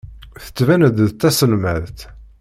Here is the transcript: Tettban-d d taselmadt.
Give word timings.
Tettban-d 0.43 0.97
d 1.09 1.11
taselmadt. 1.19 1.99